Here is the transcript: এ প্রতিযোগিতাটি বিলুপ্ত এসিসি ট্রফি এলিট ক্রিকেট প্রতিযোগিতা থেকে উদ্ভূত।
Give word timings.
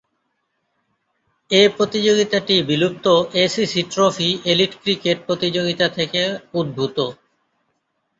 এ 1.51 1.61
প্রতিযোগিতাটি 1.77 2.55
বিলুপ্ত 2.69 3.05
এসিসি 3.41 3.81
ট্রফি 3.91 4.29
এলিট 4.45 4.73
ক্রিকেট 4.81 5.17
প্রতিযোগিতা 5.27 5.87
থেকে 5.97 6.21
উদ্ভূত। 6.53 6.97